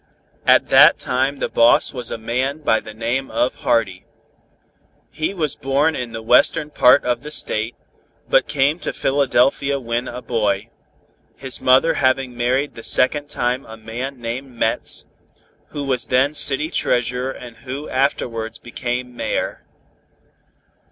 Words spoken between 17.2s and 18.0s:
and who